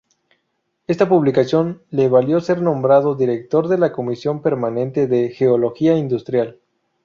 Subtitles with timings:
[0.87, 6.57] Esta publicación le valió ser nombrado director de la Comisión permanente de Geología industrial.